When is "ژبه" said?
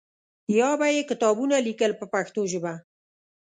2.51-2.73